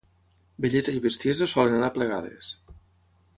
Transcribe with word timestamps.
Bellesa 0.63 0.95
i 0.99 1.03
bestiesa 1.03 1.49
solen 1.53 1.77
anar 1.81 1.91
plegades. 1.99 2.51